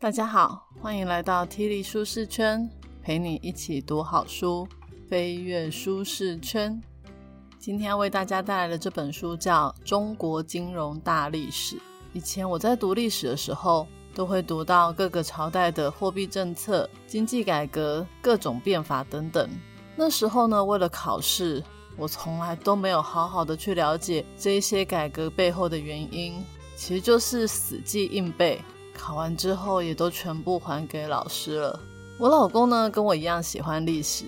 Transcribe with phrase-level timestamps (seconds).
[0.00, 2.70] 大家好，欢迎来到 T 力舒适圈，
[3.02, 4.64] 陪你一起读好书，
[5.08, 6.80] 飞跃舒适圈。
[7.58, 11.74] 今天要为大家带来的这本书叫《中国金融大历史》。
[12.12, 19.50] 以前我在读历史的时候，都会读到各个朝代的货币政策、经济改革、各种变法等等。
[19.96, 21.60] 那时候呢，为了考试，
[21.96, 26.40] 我从来都没有好好的去了解这一些改革背后的原因，
[26.76, 28.62] 其实就是死记硬背。
[28.98, 31.80] 考完之后也都全部还给老师了。
[32.18, 34.24] 我老公呢跟我一样喜欢历史，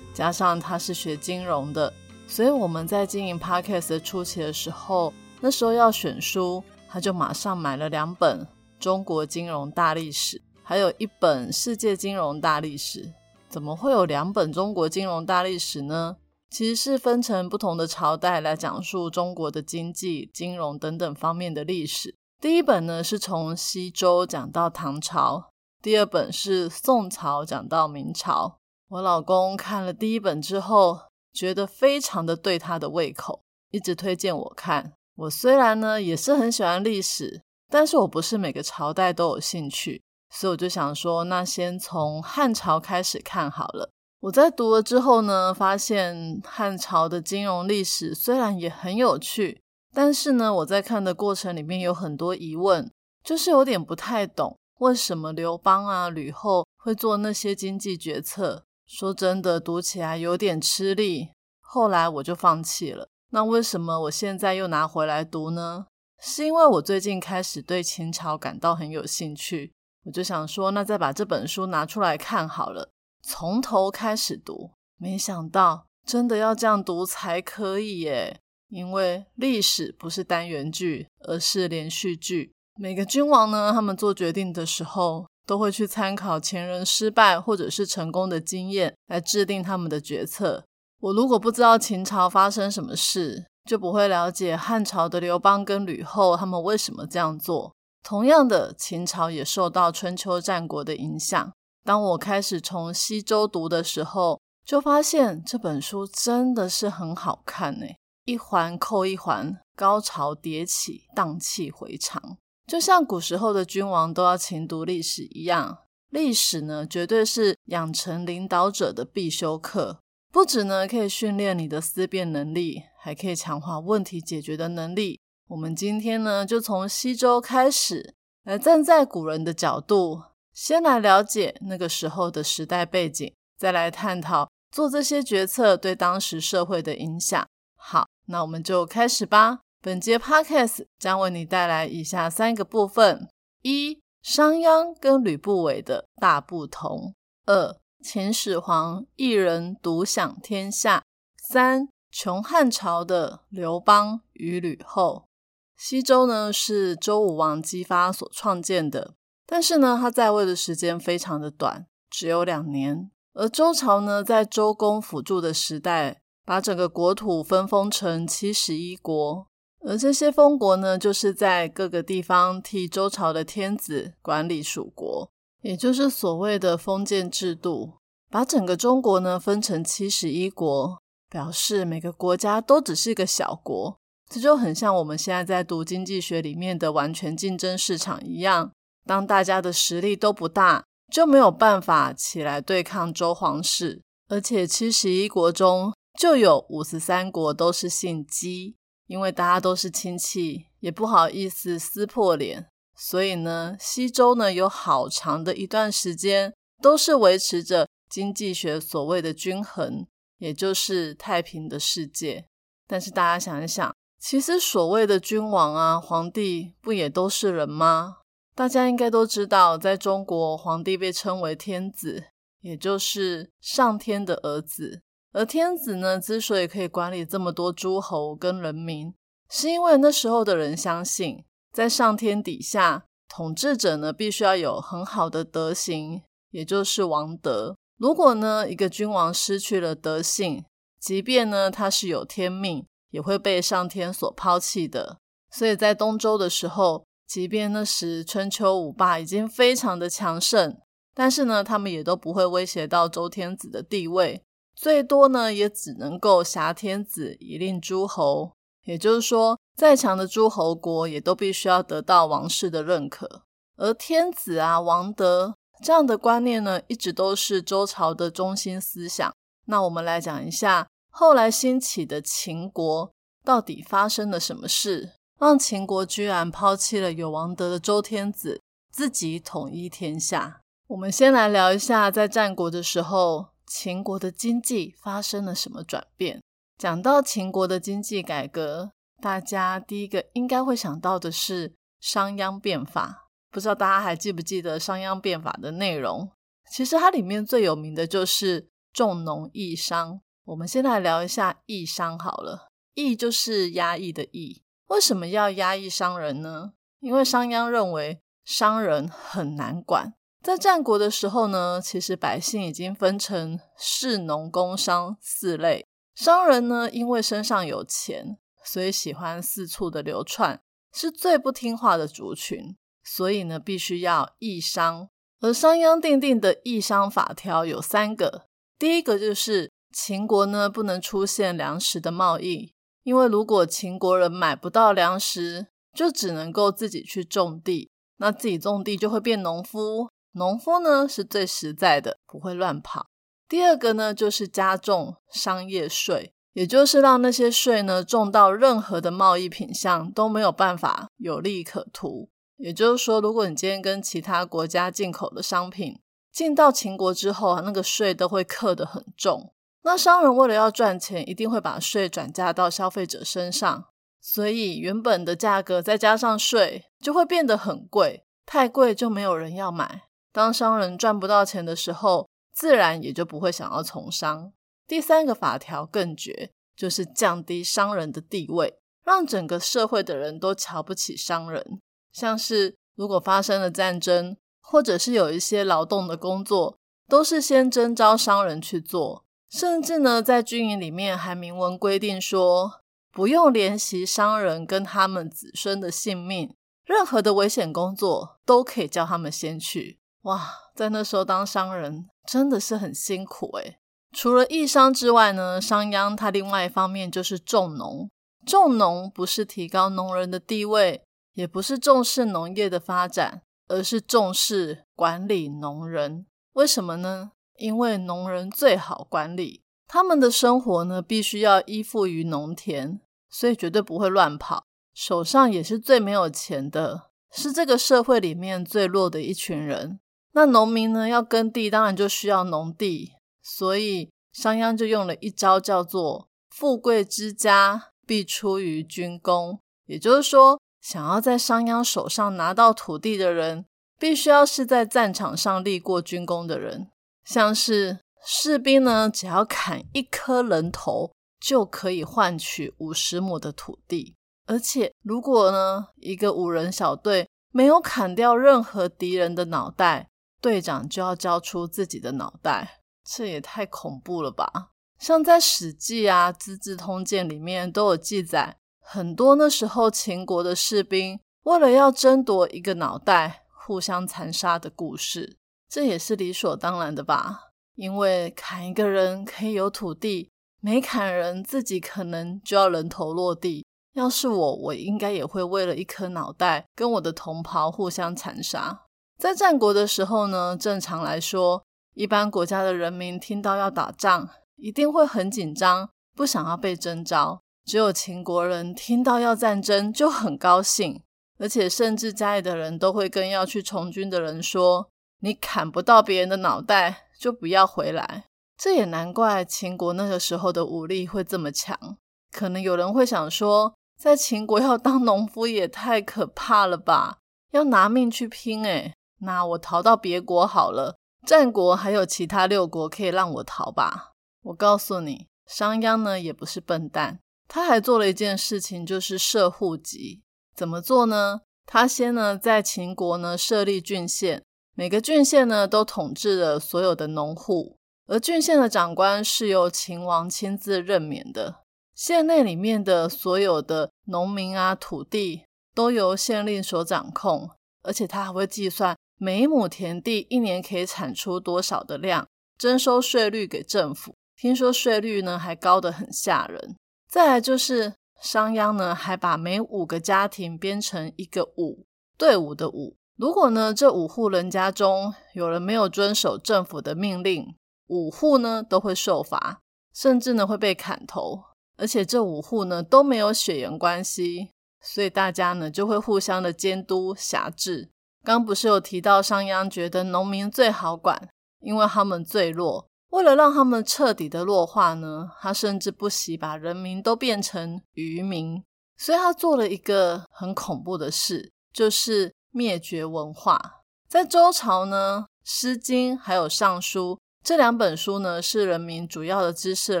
[0.12, 1.92] 加上他是学金融的，
[2.28, 8.40] 所以我们在经营 Podcast 初期的时候，那时候要选书，他就马上买了两本
[8.78, 13.06] 《中国金融大历史》，还有一本《世界金融大历史》。
[13.48, 16.16] 怎么会有两本《中国金融大历史》呢？
[16.50, 22.14] 其实是分成不同的朝代来讲述中国的经济、金融等等方面的历史。
[22.38, 28.58] 第一本呢是从西周讲到唐朝，第二本是宋朝讲到明朝。
[28.88, 30.98] 我老公看了第一本之后，
[31.32, 34.92] 觉得非常的对他的胃口，一直推荐我看。
[35.16, 43.90] 我虽然呢也是很喜欢历史，但是我不是每个朝代都有兴趣，所以我就想说，那先从汉朝开始看好了。
[44.20, 49.62] 我在读了之后呢，发现汉朝的金融历史虽然也很有趣。
[49.96, 52.92] 但是呢，我在看的过程里面有很多疑问，
[53.24, 58.66] 就是有点不太懂为什么刘邦啊、吕后会做那些经济决策。
[58.86, 61.30] 说真的，读起来有点吃力，
[61.62, 63.08] 后来我就放弃了。
[63.30, 65.86] 那为什么我现在又拿回来读呢？
[66.20, 69.72] 是因为我最近开始对秦朝感到很有兴趣，
[70.04, 72.90] 我就想说，那再把这本书拿出来看好了，
[73.22, 74.72] 从头开始读。
[74.98, 78.42] 没想到真的要这样读才可以耶。
[78.68, 82.52] 因为历史不是单元剧，而是连续剧。
[82.78, 90.64] 每个君王呢，他们做决定的时候，都会去参考前人失败或者是成功的经验来制定他们的决策。
[91.00, 97.72] 我如果不知道秦朝发生什么事，就不会了解汉朝的刘邦跟吕后他们为什么这样做。
[98.02, 101.52] 同样的，秦朝也受到春秋战国的影响。
[101.84, 107.86] 当我开始从西周读的时候，就发现这本书真的是很好看呢。
[108.26, 115.78] 一环扣一环，高潮迭起，荡气回肠，就像古时候的君王都要勤读历史一样。
[116.10, 120.00] 历史呢，绝对是养成领导者的必修课。
[120.32, 125.20] 不止呢，可以训练你的思辨能力，还可以强化问题解决的能力。
[125.46, 130.20] 我们今天呢，就从西周开始，来站在古人的角度，
[130.52, 137.46] 先来了解那个时候的时代背景，再来探讨做这些决策对当时社会的影响。
[137.88, 138.08] 好。
[138.28, 139.60] 那我们就开始吧。
[139.80, 143.28] 本节 podcast 将为你带来以下三个部分：
[143.62, 147.12] 一、商鞅跟吕不韦的大不同；
[147.44, 151.02] 二、秦始皇一人独享天下；
[151.40, 155.28] 三、穷汉朝的刘邦与吕后。
[155.76, 159.14] 西周呢是周武王姬发所创建的，
[159.46, 163.08] 但是呢他在位的时间非常的短，只有两年。
[163.34, 166.22] 而周朝呢在周公辅助的时代。
[166.46, 169.48] 把整个国土分封成七十一国，
[169.84, 175.28] 而这些封国呢，就是在各个地方替周朝的天子管理属国，
[175.62, 177.94] 也就是所谓的封建制度。
[178.30, 183.98] 把整个中国呢分成七十一国，表示每个国家都只是一个小国，
[184.30, 188.70] 这就很像我们现在在读经济学里面的完全竞争市场一样。
[189.04, 195.92] 当大家的实力都不大，就没有办法起来对抗周皇室，而且七十一国中。
[196.16, 202.66] 就有五十三国都是姓姬，因为大家都是亲戚，也不好意思撕破脸，
[202.96, 210.06] 所以呢，西周呢有好长的一段时间都是维持着经济学所谓的均衡，
[210.38, 212.46] 也就是太平的世界。
[212.88, 218.18] 但是大家想一想，其实所谓的君王啊、皇帝不也都是人吗？
[218.54, 222.24] 大家应该都知道，在中国，皇帝被称为天子，
[222.62, 225.02] 也就是上天的儿子。
[225.36, 229.12] 而天子呢，之所以可以管理这么多诸侯跟人民，
[229.50, 231.44] 是因为那时候的人相信，
[231.74, 236.22] 在上天底下，统治者呢必须要有很好的德行，
[236.52, 237.76] 也就是王德。
[237.98, 240.64] 如果呢一个君王失去了德性，
[240.98, 245.18] 即便呢他是有天命，也会被上天所抛弃的。
[245.50, 250.78] 所以在东周的时候，即便那时春秋五霸已经非常的强盛，
[251.14, 254.40] 但是呢他们也都不会威胁到周天子的地位。
[254.76, 258.52] 最多呢，也只能够挟天子以令诸侯，
[258.84, 263.42] 也就是说，再强的诸侯国也都必须要得到王室的认可。
[263.76, 269.34] 而天子啊、王德这样的观念呢，一直都是周朝的中心思想。
[269.66, 273.10] 那我们来讲一下后来兴起的秦国
[273.44, 278.60] 到底发生了什么事，让秦国居然抛弃了有王德的周天子，
[278.92, 280.60] 自己统一天下。
[280.88, 286.42] 我们先来聊一下，在战国的时候，秦国的经济发生了什么转变。
[286.78, 293.30] 讲到秦国的经济改革，大家第一个应该会想到的是商鞅变法。
[293.50, 296.30] 不知道大家还记不记得商鞅变法的内容？
[296.70, 300.20] 其实它里面最有名的就是重农抑商。
[300.44, 302.68] 我们先来聊一下抑商好了。
[302.94, 304.62] 抑就是压抑的抑。
[304.88, 306.72] 为什么要压抑商人呢？
[307.00, 310.14] 因为商鞅认为商人很难管。
[310.46, 315.84] 在战国的时候呢，其实百姓已经分成士、农、工商四类。
[316.14, 320.62] 商人呢，因为身上有钱，所以喜欢四处的流窜，
[320.94, 322.76] 是最不听话的族群。
[323.02, 325.08] 所以呢，必须要抑商。
[325.40, 328.46] 而商鞅定定的抑商法条有三个。
[328.78, 332.72] 第一个就是秦国呢，不能出现粮食的贸易，
[333.02, 340.10] 因为如果秦国人买不到粮食，就只能够自己去种地，那自己种地就会变农夫。
[340.36, 343.06] 农夫呢是最实在的，不会乱跑。
[343.48, 352.28] 第二个呢，就是加重商业税，也就是让那些税呢重到任何的贸易品项都没有办法有利可图。
[352.58, 355.98] 也就是说，如果你今天跟其他国家进口的商品
[356.30, 359.54] 进到秦国之后啊，那个税都会刻得很重。
[359.84, 363.86] 那商人为了要赚钱，一定会把税转嫁到消费者身上，
[364.20, 370.02] 所以原本的价格再加上税，就会变得很贵，太贵就没有人要买。
[370.36, 374.52] 当商人赚不到钱的时候，自然也就不会想要从商。
[374.86, 381.80] 第三个法条更绝，就是降低商人的地位，让整个社会的人都瞧不起商人。
[382.12, 386.76] 像是如果发生了战争，或者是有一些劳动的工作，
[387.08, 389.24] 都是先征召商人去做。
[389.48, 396.54] 甚至呢，在军营里面还明文规定说，不用怜惜商人跟他们子孙的性命，
[396.84, 399.98] 任何的危险工作都可以叫他们先去。
[400.26, 400.42] 哇，
[400.74, 403.78] 在那时候当商人真的是很辛苦诶
[404.12, 408.10] 除了抑商之外呢，商鞅他另外一方面就是重农。
[408.44, 416.26] 重农不是提高农人的地位，也不是重视农业的发展，而是重视管理农人。
[416.54, 417.32] 为什么呢？
[417.56, 423.00] 因为农人最好管理，他们的生活呢必须要依附于农田，
[423.30, 424.64] 所以绝对不会乱跑。
[424.92, 430.00] 手上也是最没有钱的，是这个社会里面最弱的一群人。
[430.36, 439.58] 那农民呢，要耕地，当然就需要农地，所以商鞅就用了一招，叫做“富贵之家必出于军功”。
[439.88, 443.64] 也就是说，想要在商鞅手上拿到土地的人，
[443.98, 446.90] 必须要是在战场上立过军功的人。
[447.24, 454.14] 像是士兵呢，只要砍一颗人头，就可以换取五十亩的土地。
[454.44, 460.10] 而且，如果呢，一个五人小队没有砍掉任何敌人的脑袋，
[460.46, 464.70] 队长就要交出自己的脑袋，这也太恐怖了吧！
[464.96, 475.36] 像在《史记》啊，《资治通鉴》里面都有记载，很多那时候秦国的士兵为了要争夺一个脑袋，互相残杀的故事。
[475.68, 477.48] 这也是理所当然的吧？
[477.74, 483.66] 因为砍一个人可以有土地，没砍人自己可能就要人头落地。
[483.94, 488.85] 要是我，我应该也会为了一颗脑袋跟我的同袍互相残杀。
[489.18, 497.40] 在战国的时候呢，正常来说，一般国家的人民听到要打仗，一定会很紧张，不想要被征召。
[497.64, 501.02] 只有秦国人听到要战争就很高兴，
[501.38, 504.88] 而且甚至家里的人都会跟要去从军的人说
[505.20, 508.24] ：“你砍不到别人的脑袋，就不要回来。”
[508.56, 511.96] 这也难怪秦国那个时候的武力会这么强。
[512.30, 517.18] 可能有人会想说，在秦国要当农夫也太可怕了吧？
[517.52, 524.12] 要拿命去拼诶那我逃到别国好了，战国还有其他六国可以让我逃吧？
[524.42, 530.22] 我告诉你，商鞅呢也不是笨蛋，他还做了一件事情，就是设户籍。
[530.54, 531.40] 怎么做呢？
[531.66, 534.44] 他先呢在秦国呢设立郡县，
[534.74, 541.56] 每个郡县呢都统治了所有的农户，而郡县的长官是由秦王亲自任免的。
[541.94, 545.44] 县内里面的所有的农民啊、土地
[545.74, 547.50] 都由县令所掌控，
[547.82, 548.96] 而且他还会计算。
[549.18, 552.26] 每亩田地一年可以产出多少的量？
[552.58, 556.76] 征收税率给政府，听说税率呢还高得很吓人。
[557.08, 561.86] 再来就是商鞅呢，还把每五个家庭编成一个伍，
[562.18, 567.54] 队伍的伍，如果呢，这五户人家中有人没有遵守政府的命令，
[567.88, 569.60] 五户呢都会受罚，
[569.94, 571.42] 甚至呢会被砍头。
[571.78, 577.90] 而且这五户呢都没有血缘关系，所以大家呢就会互相的监督辖制。
[578.26, 581.28] 刚不是有提到商鞅觉得农民最好管，
[581.60, 582.88] 因为他们最弱。
[583.10, 588.60] 为了让他们彻底的弱化呢，他甚至不惜把人民都变成渔民。
[588.98, 593.82] 所以他做了一个很恐怖的事，就是灭绝文化。
[594.08, 597.14] 在周朝呢，《诗经》还有《尚书》
[597.44, 600.00] 这两本书呢，是人民主要的知识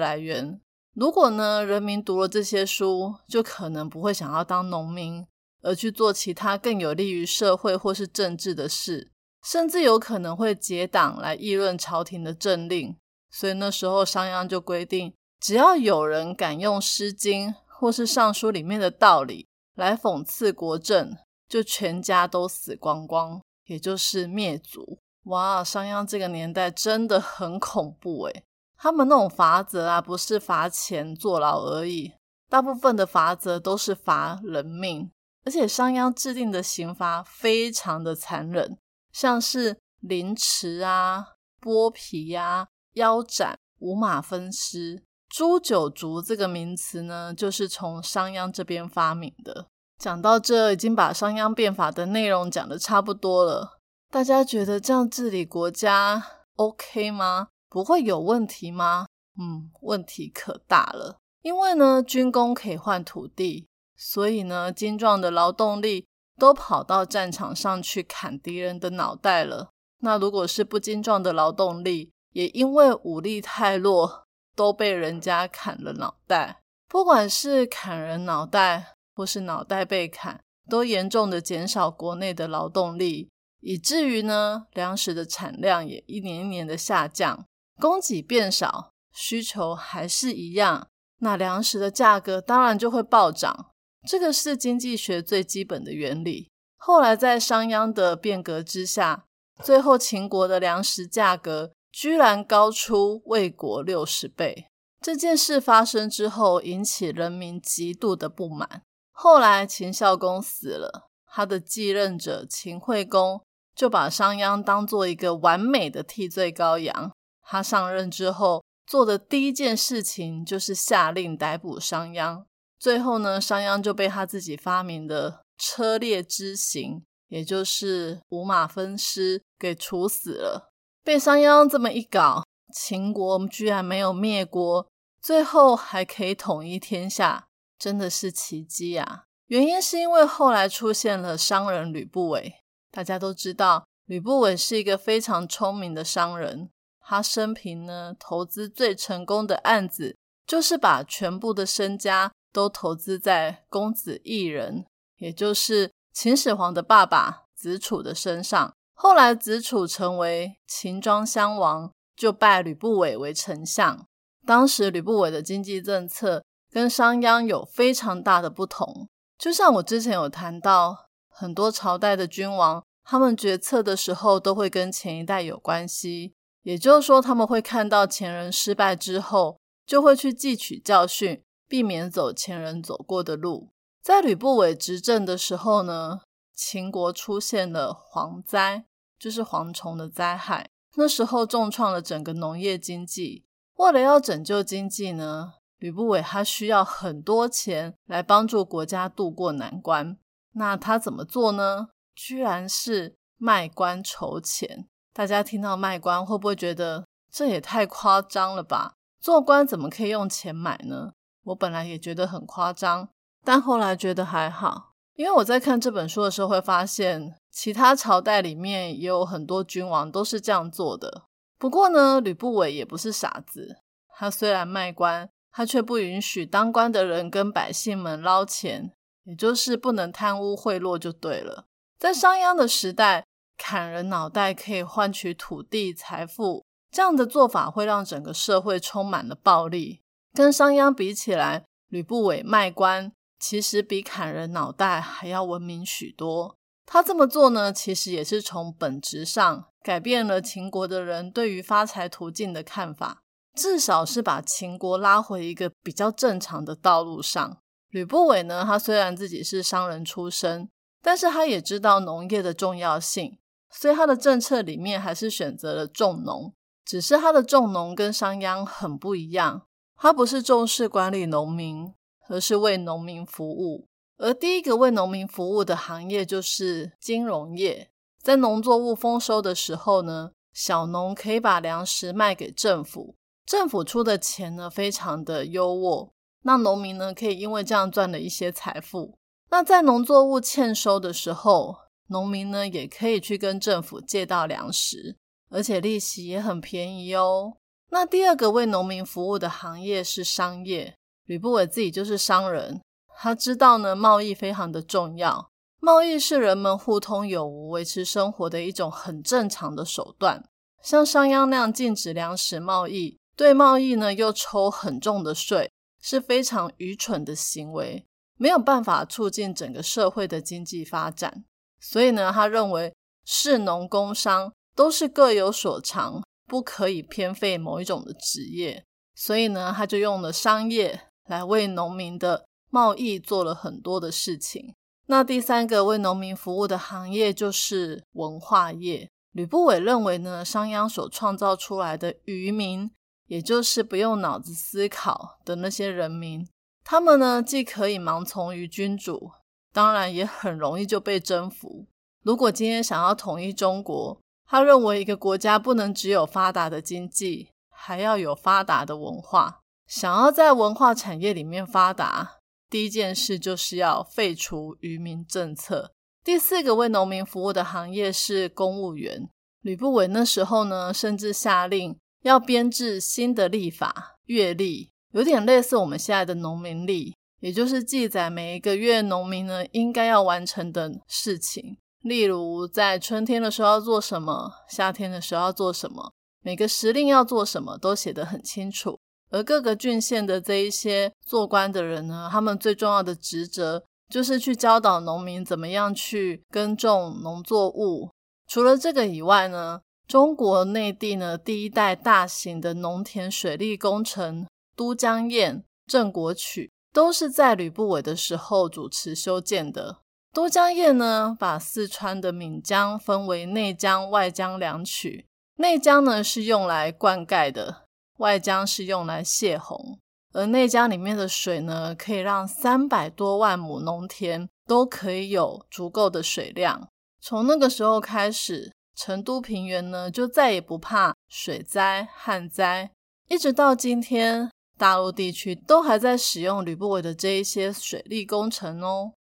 [0.00, 0.60] 来源。
[0.94, 5.24] 如果呢，人民读了这些书，就可能不会想要当农民，
[5.62, 9.10] 而去做其他更有利于社会或是政治的事，
[9.42, 12.96] 甚至有可能会结党来议论朝廷的政令。
[13.30, 17.50] 所以那时候商鞅就规定，只要有人敢用《诗经》。
[17.78, 21.14] 或是尚书里面的道理来讽刺国政，
[21.46, 24.98] 就全家都死光光，也就是灭族。
[25.24, 28.44] 哇，商鞅这个年代真的很恐怖诶
[28.78, 32.14] 他们那种罚则啊，不是罚钱坐牢而已，
[32.48, 35.10] 大部分的罚则都是罚人命。
[35.46, 38.76] 而且商鞅制定的刑罚非常的残忍，
[39.12, 41.24] 像是凌迟啊、
[41.60, 45.04] 剥皮呀、腰斩、五马分尸。
[45.28, 49.68] 诛九族这个名词呢，就是从商鞅这边发明的。
[49.98, 53.78] 讲到这，已经把商鞅变法的内容讲的差不多了。
[54.10, 56.20] 大家觉得这样治理国家
[56.56, 57.48] OK 吗？
[57.68, 59.06] 不会有问题吗？
[59.38, 61.18] 嗯，问题可大了。
[61.42, 66.06] 因为呢，军功可以换土地，所以呢，精壮的劳动力
[66.38, 69.70] 都跑到战场上去砍敌人的脑袋了。
[70.00, 74.24] 那如果是不精壮的劳动力，也因为武力太弱。
[74.56, 83.28] 都被人家砍了脑袋，不管是砍人脑袋，或是脑袋被砍，都严重的减少国内的劳动力，
[83.60, 87.44] 以至于呢，粮食的产量也一年一年的下降，
[87.78, 90.88] 供给变少，需求还是一样，
[91.18, 93.72] 那粮食的价格当然就会暴涨。
[94.06, 96.48] 这个是经济学最基本的原理。
[96.76, 99.24] 后来在商鞅的变革之下，
[99.62, 101.72] 最后秦国的粮食价格。
[101.92, 104.66] 居然高出魏国六十倍！
[105.00, 108.82] 这件事发生之后，引起人民极度的不满。
[109.12, 113.40] 后来秦孝公死了，他的继任者秦惠公
[113.74, 117.10] 就把商鞅当做一个完美的替罪羔羊。
[117.42, 122.44] 他上任之后做的第一件事情就是下令逮捕商鞅。
[122.78, 130.70] 最后呢，商鞅就被他自己发明的车裂之刑，也就是五马分尸，给处死了。
[131.02, 134.86] 被商鞅这么一搞，秦国居然没有灭国，
[135.20, 137.46] 最后还可以统一天下，
[137.78, 139.24] 真的是奇迹啊！
[139.46, 142.54] 原因是因为后来出现了商人吕不韦。
[142.90, 146.70] 大家都知道，吕不韦是一个非常聪明的商人。
[147.00, 154.86] 他生平呢，投资最成功的案子，就是把全部的身家都投资在公子异人，
[155.18, 158.72] 也就是秦始皇的爸爸子楚的身上。
[158.94, 164.06] 后来子楚成为秦庄襄王，就拜吕不韦为丞相。
[164.46, 169.06] 当时吕不韦的经济政策跟商鞅有非常大的不同。
[169.38, 176.32] 就像我之前有谈到，很多朝代的君王，他们决策的时候都会跟前一代有关系。
[176.62, 183.70] 也就是说，他们会看到前人失败之后，就会去汲取教训，避免走前人走过的路。
[184.02, 186.20] 在吕不韦执政的时候呢？
[186.54, 188.86] 秦国出现了蝗灾，
[189.18, 190.70] 就是蝗虫的灾害。
[190.94, 193.44] 那时候重创了整个农业经济。
[193.74, 200.16] 为了要拯救经济呢，吕不韦他需要很多钱来帮助国家渡过难关。
[200.52, 201.88] 那他怎么做呢？
[202.14, 204.88] 居然是卖官筹钱。
[205.12, 208.94] 大家听到卖官，会不会觉得这也太夸张了吧？
[209.20, 211.12] 做官怎么可以用钱买呢？
[211.46, 213.08] 我本来也觉得很夸张，
[213.44, 214.94] 但后来觉得还好。
[215.14, 221.24] 因为我在看这本书的时候，会发现其他朝代里面也有很多君王都是这样做的。
[221.58, 223.78] 不过呢，吕不韦也不是傻子，
[224.18, 228.92] 他虽然卖官，他却不允许当官的人跟百姓们捞钱，
[229.24, 231.64] 也就是不能贪污贿赂就对了。
[231.98, 233.24] 在商鞅的时代，
[233.56, 240.02] 砍人脑袋可以换取土地财富，这样的做法会让整个社会充满了暴力。
[240.36, 243.10] 跟商鞅比起来，吕不韦卖官。
[243.40, 246.58] 其实比砍人脑袋还要文明许多。
[246.84, 253.22] 他这么做呢，其实也是从本质上改变了秦国的人对于发财途径的看法，
[253.54, 257.58] 至少是把秦国拉回一个比较正常的道路上。
[257.88, 260.68] 吕不韦呢，他虽然自己是商人出身，
[261.02, 263.38] 但是他也知道农业的重要性，
[263.70, 266.54] 所以他的政策里面还是选择了重农。
[266.84, 269.66] 只是他的重农跟商鞅很不一样，
[269.96, 271.92] 他不是重视管理农民，
[272.28, 273.86] 而是为农民服务。
[274.18, 277.90] 而第一个为农民服务的行业就是金融业。
[278.22, 286.10] 在农作物丰收的时候呢，小农可以把粮食卖给政府，政府出的钱呢非常的优渥，
[286.42, 289.18] 那农民呢可以因为这样赚了一些财富。
[289.50, 291.76] 那在农作物欠收的时候，
[292.08, 295.16] 农民呢也可以去跟政府借到粮食，
[295.50, 297.58] 而且利息也很便宜哦。
[297.90, 302.80] 那第二个为农民服务的行业是商业，吕不韦自己就是商人，
[303.18, 305.48] 他知道呢贸易非常的重要，
[305.80, 310.44] 贸易是人们互通有无、维持生活的一种很正常的手段。
[310.82, 318.06] 像商鞅那样禁止粮食贸易，对贸易呢又抽很重的税，是非常愚蠢的行为。
[318.38, 321.44] 没有办法促进整个社会的经济发展，
[321.80, 328.84] 所以呢，他认为士农工商都是各有所长，不可以偏废某一种的职业。
[329.14, 334.74] 所以呢，他就用了商业来为农民的贸易做了很多的事情。
[335.06, 339.08] 那第三个为农民服务的行业就是文化业。
[339.32, 342.90] 吕不韦认为呢，商鞅所创造出来的愚民，
[343.26, 346.48] 也就是不用脑子思考的那些人民。
[346.82, 349.30] 他们呢，既可以盲从于君主，
[349.72, 351.86] 当然也很容易就被征服。
[352.22, 359.60] 如果今天想要统一中国，他认为一个国家不能只有发达的经济，还要有发达的文化。
[359.86, 362.38] 想要在文化产业里面发达，
[362.70, 365.92] 第一件事就是要废除愚民政策。
[366.24, 369.28] 第四个为农民服务的行业是公务员。
[369.60, 374.90] 吕不韦那时候呢，甚至下令要编制新的历法月历。
[375.12, 388.98] 有点类似我们现在的农民历，也就是记载每一个月农民呢应该要完成的事情，例如在春天的时候要做什么，夏天的时候要做什么，每个时令要做什么都写得很清楚。
[389.30, 398.10] 而各个郡县的这一些做官的人呢，他们最重要的职责就是去教导农民怎么样去耕种农作物。
[398.46, 404.46] 除了这个以外呢，中国内地呢第一代大型的农田水利工程。
[404.76, 410.00] 都江堰、郑国曲都是在吕不韦的时候主持修建的。
[410.36, 415.24] 都江堰呢，把四川的岷江分为内江、外江两曲。
[415.54, 417.84] 内江呢是用来灌溉的，
[418.18, 419.98] 外江是用来泄洪。
[420.34, 426.86] 而内江里面的水呢，可以让三百多万亩农田都可以有足够的水量。
[427.22, 432.90] 从那个时候开始，成都平原呢就再也不怕水灾、旱灾，
[433.30, 434.50] 一直到今天。
[434.76, 439.12] 大陆地区都还在使用吕不韦的这一些水利工程哦。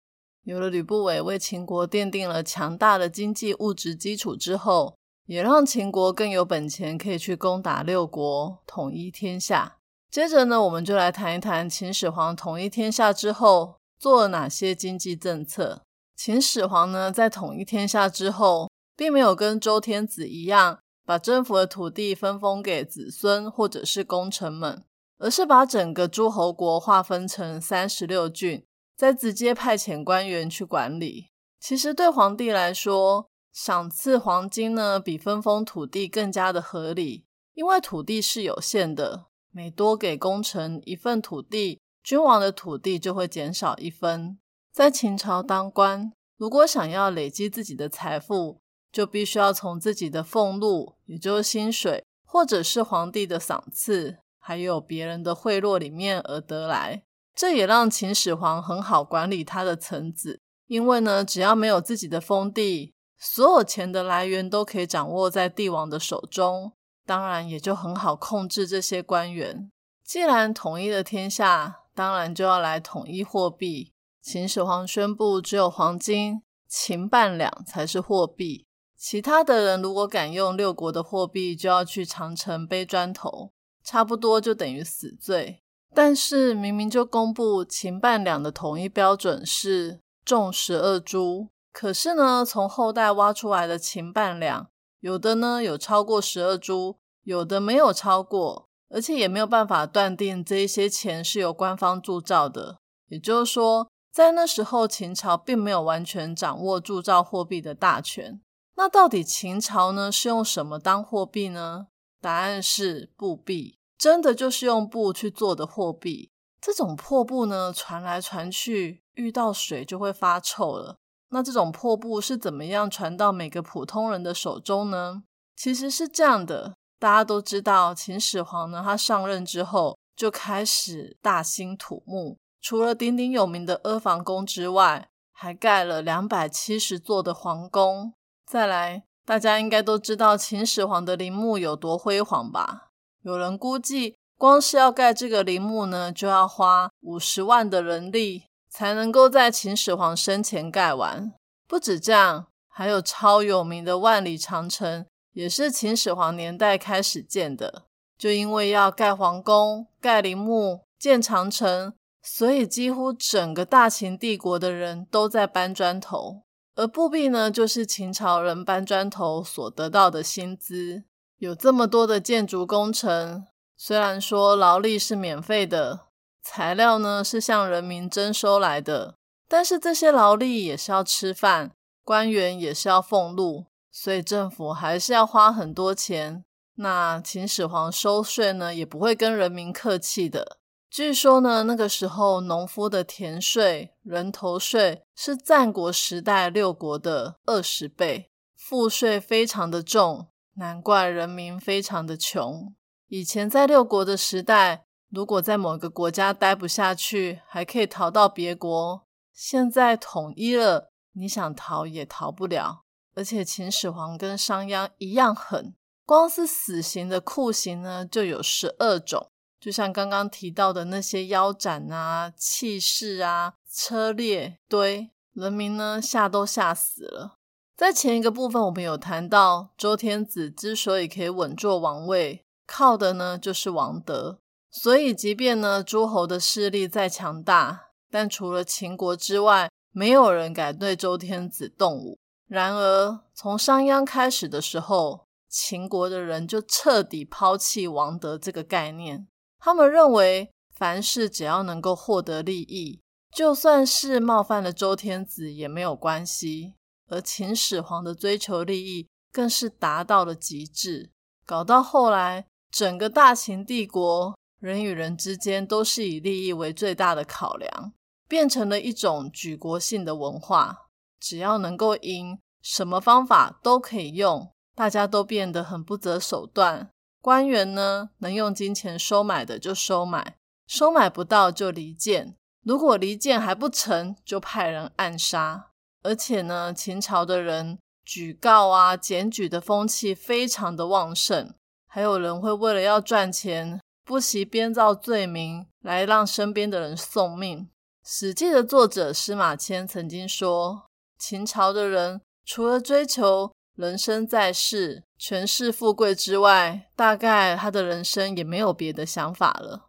[0.45, 9.77] 有了吕不韦为秦国奠定了强大的经济物质基础之后，也让秦国更有本钱可以去攻打六国，统一天下。
[10.11, 15.81] 接着呢，我们就来谈一谈秦始皇统一天下之后做了哪些经济政策。
[16.15, 24.83] 秦始皇呢，在统一天下之后，并没有跟周天子一样，把征服的土地分封给子孙或者是功臣们。
[25.17, 31.27] 而是把整个诸侯国划分成三十六郡，再直接派遣官员去管理。
[31.59, 44.37] 其实对皇帝来说，赏赐黄金呢，比分封土地更加的合理，因为土地是有限的，每多给功臣一份土地，君王的土地就会减少一分。
[44.71, 48.59] 在秦朝当官，如果想要累积自己的财富，
[48.91, 54.17] 就必须要从自己的俸禄，也就是薪水，或者是皇帝的赏赐。
[54.37, 57.03] 还有别人的贿赂里面而得来，
[57.35, 66.71] 这也让秦始皇很好管理他的臣子，因为呢，只要没有自己的封地，所有钱的来源都可以掌握在帝王的手中，
[67.05, 69.69] 当然也就很好控制这些官员。
[70.03, 73.91] 既然统一了天下，当然就要来统一货币。
[74.21, 78.65] 秦始皇宣布，只有黄金、秦半两才是货币，
[78.97, 83.51] 其他的人如果敢用六国的货币，就要去长城背砖头。
[83.83, 85.61] 差不多就等于死罪，
[85.95, 102.79] 但是明明就公布秦半两的统一标准是重十二铢，可是呢，从后代挖出来的秦半两，有的呢有超过十二铢，有的没有超过，而且也没有办法断定这一些钱是由官方铸造的。
[103.07, 108.41] 也就是说，在那时候，秦朝并没有完全掌握铸造货币的大权。
[108.75, 111.87] 那到底秦朝呢是用什么当货币呢？
[112.19, 116.31] 答案是布币，真的就是用布去做的货币。
[116.61, 120.97] 这种破布呢，传来传去，遇到水就会发臭了。
[121.29, 125.23] 那这种破布是怎么样传到每个普通人的手中呢？
[125.55, 138.13] 其实是这样的，大家都知道，秦始皇呢，他上任之后就开始大兴土木，除了鼎鼎有名的阿房宫之外，还盖了两百七十座的皇宫。
[138.45, 142.91] 再来，大家应该都知道秦始皇的陵墓有多辉煌吧？
[143.25, 148.43] 有人估计，光是要盖这个陵墓呢，就要花五十万的人力。
[148.77, 151.31] 才能够在秦始皇生前盖完。
[151.65, 157.83] 不止这样，还有超有名的万里长城，也是秦始皇年代开始建的。
[158.17, 166.41] 就因为要盖皇宫、盖陵墓、建长城，所以几乎整个大秦帝国的人都在搬砖头。
[166.75, 171.05] 而布币呢，就是秦朝人搬砖头所得到的薪资。
[171.37, 173.45] 有这么多的建筑工程，
[173.75, 176.01] 虽然说劳力是免费的。
[176.41, 179.15] 材料呢是向人民征收来的，
[179.47, 181.71] 但是这些劳力也是要吃饭，
[182.03, 186.45] 官员也是要俸禄，所以政府还是要花很多钱。
[186.75, 190.57] 那秦始皇收税呢，也不会跟人民客气的。
[190.89, 202.73] 据说呢，那个时候农夫的田税、人头税是战国时代六国的二十倍，赋税非常的重，难怪人民非常的穷。
[203.07, 204.85] 以前在六国的时代。
[205.11, 209.07] 如果在某个国家待不下去，还可以逃到别国。
[209.31, 212.83] 现在统一了，你想逃也逃不了。
[213.13, 215.73] 而且秦始皇跟商鞅一样狠，
[216.05, 219.31] 光是死刑的酷刑呢就有十二种。
[219.57, 227.37] 就像刚刚提到的那些腰斩啊、弃市啊、车裂堆，人民呢吓都吓死了。
[227.77, 234.39] 在前一个部分，我们有谈到周天子之所以可以稳坐王位，靠的呢就是王德。
[234.71, 242.17] 所以，即便呢诸侯的势力再强大，但除了秦国之外，没有人敢对周天子动武。
[242.47, 249.27] 然而，从商鞅开始的时候，秦国的人就彻底抛弃王德这个概念。
[249.59, 253.01] 他们认为，凡事只要能够获得利益，
[253.33, 256.75] 就算是冒犯了周天子也没有关系。
[257.09, 261.11] 而秦始皇的追求利益更是达到了极致，
[261.45, 264.35] 搞到后来，整个大秦帝国。
[264.59, 267.93] 人与人之间都是以利益为最大的考量，
[268.27, 270.87] 变成了一种举国性的文化。
[271.19, 276.89] 只要能够赢，什么方法都可以用，大家都变得很不择手段。
[277.21, 282.35] 官员呢，能用金钱收买的就收买，收买不到就离间。
[282.63, 285.71] 如果离间还不成就派人暗杀。
[286.05, 291.53] 而且呢，秦朝的人举告啊、检举的风气非常的旺盛，
[291.87, 293.81] 还有人会为了要赚钱。
[294.05, 297.61] 不惜编造罪名来让身边的人送命。
[298.03, 300.83] 《史记》的作者司马迁曾经说
[301.17, 309.87] ：“秦朝的人除了追求人生在世、权势富贵之外，大概他的人生也没有别的想法了。”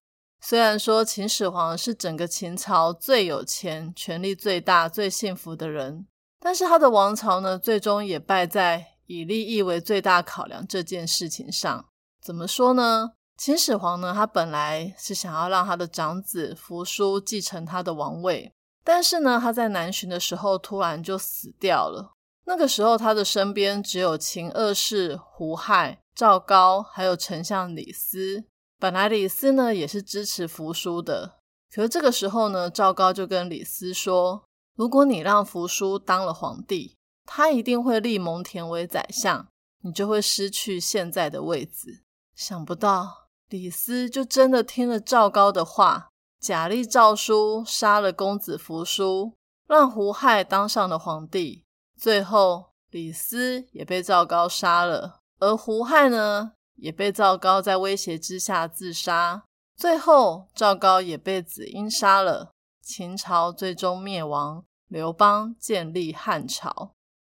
[0.48, 6.06] 虽然说秦始皇是整个秦朝最有钱、权力最大、最幸福的人，
[6.38, 11.86] 但是他的王朝呢，最终也败在以利益为最大考量这件事情上。
[12.22, 13.14] 怎么说呢？
[13.36, 18.52] 秦始皇呢，他本来是想要让他的长子扶苏继承他的王位，
[18.84, 22.12] 但是呢，他在南巡的时候突然就死掉了。
[22.44, 28.44] 那个时候，他的身边只有秦二世胡亥、赵高，还有丞相李斯。
[28.78, 31.36] 本来李斯呢也是支持扶苏的，
[31.74, 34.44] 可是这个时候呢，赵高就跟李斯说
[34.76, 39.48] ：“如果你让扶苏当了皇帝，他一定会立蒙恬为宰相，
[39.82, 42.02] 你就会失去现在的位子。”
[42.36, 43.26] 想不到。
[43.48, 46.08] 李斯就真的听了赵高的话，
[46.40, 49.34] 假立诏书杀了公子扶苏，
[49.68, 51.64] 让胡亥当上了皇帝。
[51.96, 59.42] 最后，李斯也被赵高杀了，而胡亥呢，也被赵高在威胁之下自杀。
[59.76, 62.50] 最后，赵高也被子婴杀了。
[62.80, 66.92] 秦朝最终灭亡，刘邦建立汉朝。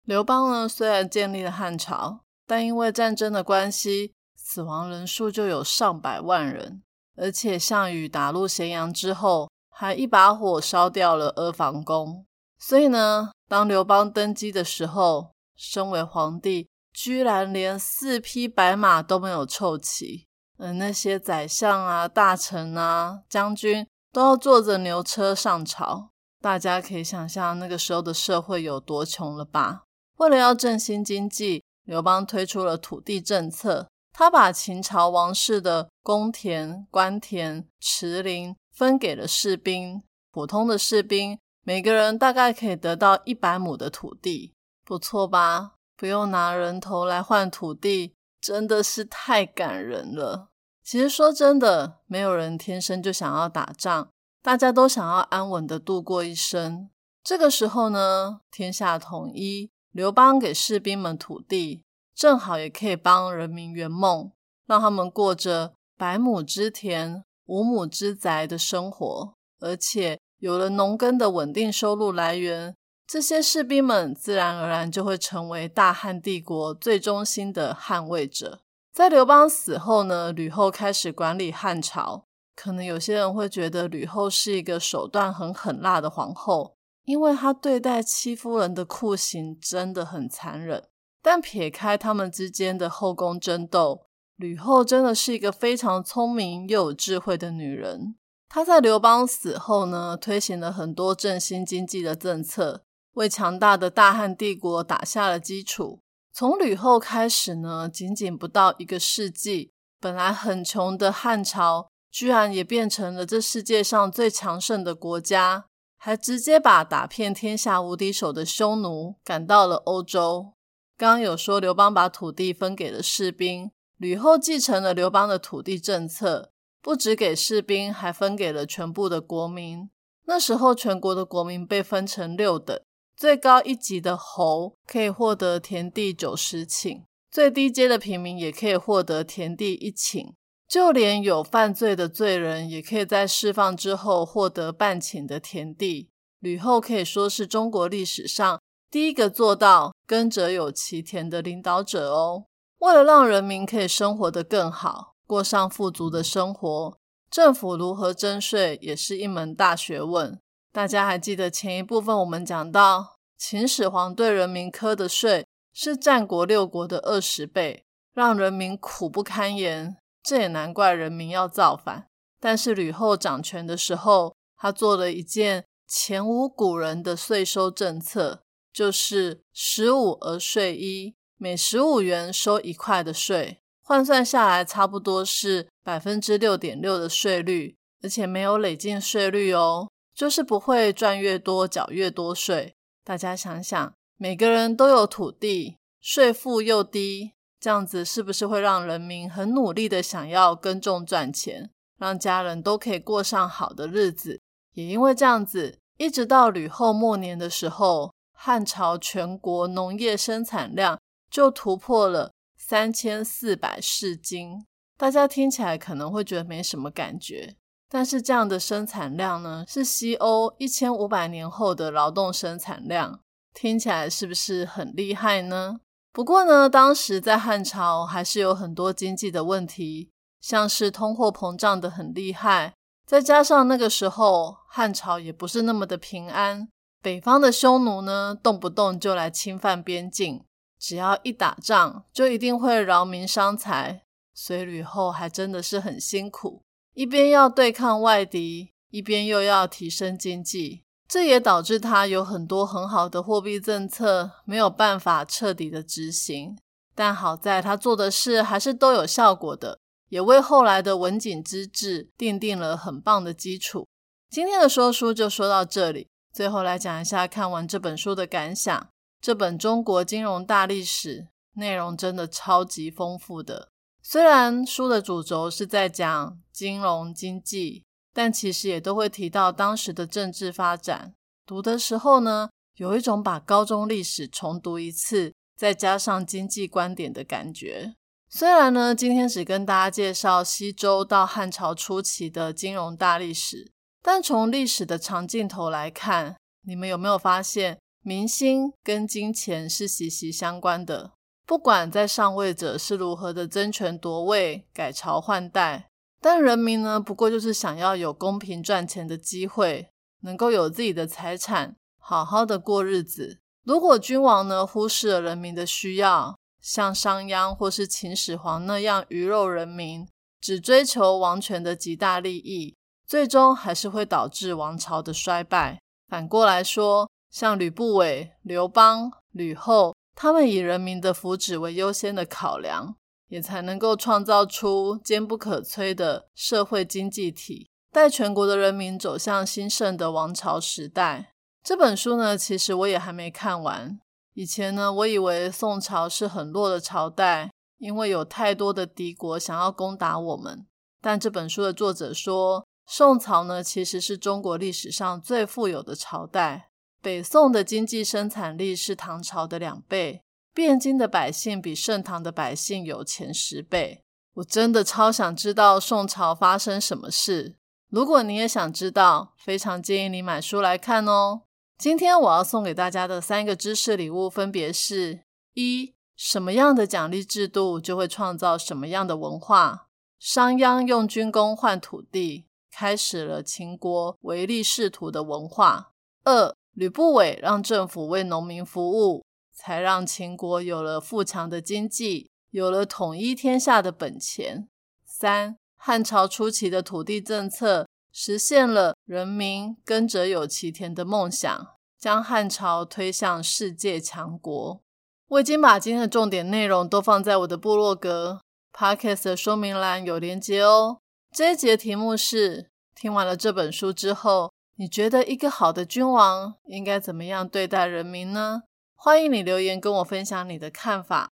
[0.04, 4.12] 刘邦呢，虽然建立了汉朝，但因为战争的关系。
[4.36, 6.82] 死亡人数就有上百万人，
[7.16, 12.24] 而且项羽打入咸阳之后，还一把火烧掉了阿房宫。
[12.58, 16.66] 所以呢，当刘邦登基的时候，身为皇帝，
[17.00, 26.10] 居然连四匹白马都没有凑齐，而那些宰相啊、大臣啊、将军都要坐着牛车上朝。
[26.40, 29.84] 大家可以想象那个时候的社会有多穷了吧？
[30.16, 33.88] 为了要振兴经济，刘邦推出了土地政策。
[34.12, 44.52] 他把秦朝王室的公田、官田、池林分给了士兵，普通的士兵每个人大概可以得到一百亩的土地，
[44.84, 45.74] 不错吧？
[45.98, 50.50] 不用拿人头来换土地，真的是太感人了。
[50.84, 54.08] 其实说真的，没有人天生就想要打仗，
[54.40, 56.88] 大家都想要安稳的度过一生。
[57.24, 61.82] 这个时候呢，天下统一，刘邦给士兵们土地，
[62.14, 64.30] 正好也可以帮人民圆梦，
[64.66, 72.76] 让他们过着百亩之田、五亩之宅的生活，而且有了农耕的稳定收入来源，
[73.08, 78.60] 这些士兵们自然而然就会成为大汉帝国最忠心的捍卫者。
[78.92, 82.26] 在刘邦死后呢，吕后开始管理汉朝。
[82.54, 86.74] 可能有些人会觉得吕后是一个手段很狠辣的皇后。
[87.04, 90.84] 因为她对待戚夫人的酷刑真的很残忍，
[91.22, 94.02] 但撇开他们之间的后宫争斗，
[94.36, 98.16] 吕后真的是一个非常聪明又有智慧的女人。
[98.50, 102.82] 她在刘邦死后呢，推行了很多振兴经济的政策，
[103.18, 106.00] 为强大的大汉帝国打下了基础。
[106.32, 115.66] 从吕后开始呢，仅仅不到一个世纪，本来很穷的汉朝，居然也变成了这世界上最强盛的国家。
[116.00, 120.52] 还直接把打遍天下无敌手的匈奴赶到了欧洲。
[120.96, 129.90] 刚刚有说刘邦把土地分给了士兵，吕后继承了刘邦的土地政策，不只给士兵，还分给了全部的国民。
[130.26, 132.80] 那时候全国的国民被分成六等，
[133.18, 137.02] 最高一级的侯可以获得田地九十顷，
[137.32, 140.34] 最低阶的平民也可以获得田地一顷。
[140.68, 146.10] 就连有犯罪的罪人，也可以在释放之后获得半顷的田地。
[146.38, 152.44] 吕后可以说是中国历史上第一个做到“耕者有其田”的领导者哦。
[152.78, 156.96] 为了让人民可以生活得更好，过上富足的生活，
[157.28, 160.38] 政府如何征税也是一门大学问。
[160.78, 167.82] 大家还记得前一部分我们讲到，秦始皇对人民科的税是战国六国的二十倍，
[168.14, 169.96] 让人民苦不堪言。
[170.22, 172.06] 这也难怪人民要造反。
[172.38, 192.74] 但是吕后掌权的时候，她做了一件前无古人的税收政策，就是十五而税一，每十五元收一块的税，换算下来差不多是百分之六点六的税率，而且没有累进税率哦，就是不会赚越多缴越多税。
[193.04, 197.34] 大家想想，每个人都有土地，税负又低。
[197.60, 204.40] 这样子是不是会让人民很努力的想要耕种赚钱，让家人都可以过上好的日子？
[204.74, 211.00] 也因为这样子，一直到吕后末年的时候，汉朝全国农业生产量
[211.30, 214.66] 就突破了三千四百市斤。
[214.96, 217.54] 大家听起来可能会觉得没什么感觉，
[217.88, 223.20] 但是这样的生产量呢，是西欧一千五百年后的劳动生产量，
[223.54, 225.80] 听起来是不是很厉害呢？
[226.12, 232.74] 不过呢，当时在汉朝还是有很多经济的问题，像是通货膨胀的很厉害，
[233.06, 236.68] 再加上那个时候汉朝也不是那么的平安，
[237.00, 240.44] 北方的匈奴呢动不动就来侵犯边境，
[240.78, 244.02] 只要一打仗就一定会劳民伤财，
[244.34, 246.62] 所以吕后还真的是很辛苦，
[246.98, 250.82] 一边要对抗外敌，一边又要提升经济。
[251.06, 256.58] 这也导致他有很多很好的货币政策没有办法彻底的执行，
[256.96, 263.86] 但好在他做的事还是都有效果的，也为后来的文景之治奠定了很棒的基础。
[264.28, 268.88] 今天的说书就说到这里，最后来讲一下看完这本书的感想。
[269.20, 271.20] 这本《中国金融大历史》
[271.60, 273.68] 内容真的超级丰富的，
[274.10, 277.84] 虽然书的主轴是在讲金融经济。
[278.14, 281.12] 但其实也都会提到当时的政治发展。
[281.46, 287.94] 读的时候呢，有一种把高中历史重读一次，再加上经济观点的感觉。
[288.28, 293.70] 虽然呢，今天只跟大家介绍西周到汉朝初期的金融大历史，
[294.02, 296.34] 但从历史的长镜头来看，
[296.66, 301.12] 你们有没有发现，民心跟金钱是息息相关的？
[301.48, 305.88] 不管在上位者是如何的争权夺位、改朝换代。
[306.20, 309.88] 但人民呢，不过就是想要有公平赚钱的机会，
[310.20, 313.38] 能够有自己的财产，好好的过日子。
[313.64, 320.06] 如果君王呢忽视了人民的需要，像商鞅或是秦始皇那样鱼肉人民，
[320.42, 325.80] 只追求王权的极大利益，最终还是会导致王朝的衰败。
[326.08, 332.96] 反过来说，像吕不韦、刘邦、吕后，他们以人民的福祉为优先的考量。
[333.28, 341.34] 也才能够创造出坚不可摧的社会经济体，带全国的人民走向兴盛的王朝时代。
[341.62, 344.00] 这本书呢，其实我也还没看完。
[344.32, 350.66] 以前呢，我以为宋朝是很弱的朝代，因为有太多的敌国想要攻打我们。
[351.02, 356.70] 但这本书的作者说，宋朝呢，其实是中国历史上最富有的朝代。
[357.08, 360.20] 北宋的经济生产力是唐朝的两倍，
[360.54, 364.04] 汴京的百姓比盛唐的百姓有钱十倍。
[364.34, 367.56] 我真的超想知道宋朝发生什么事。
[367.88, 371.44] 如果你也想知道，非常建议你买书来看哦。
[371.78, 375.20] 今天我要送给大家的三个知识礼物，分别是：
[375.54, 379.88] 一、什么样的奖励制度就会创造什么样的文化。
[380.18, 385.92] 商鞅用军功换土地，开始了秦国唯利是图的文化。
[386.24, 394.68] 二、吕不韦让政府为农民服务，才让秦国有了富强的经济，有了统一天下的本钱。
[395.04, 397.88] 三、汉朝初期的土地政策。
[398.10, 401.66] 实现了人民耕者有其田的梦想，
[401.98, 404.80] 将汉朝推向世界强国。
[405.28, 408.40] 我已经把今天的重点内容都放在我的部落格
[408.72, 410.98] podcast 的说明栏有连接哦。
[411.32, 418.62] 这一节题目是：听完了这本书之后，你觉得一个好的君王应该怎么样对待人民呢？
[418.94, 421.30] 欢迎你留言跟我分享你的看法。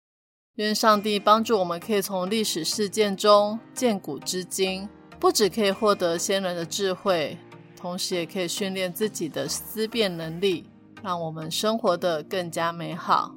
[0.55, 4.89] 愿上帝帮助我们，可以从历史事件中见古知今。
[5.21, 7.37] 不只可以获得先人的智慧，
[7.77, 10.69] 同时也可以训练自己的思辨能力，
[11.01, 13.33] 让我们生活的更加美好。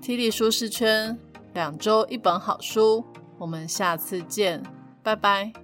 [0.00, 1.18] T 力舒适圈，
[1.52, 3.04] 两周一本好书，
[3.38, 4.62] 我们下次见，
[5.02, 5.61] 拜拜。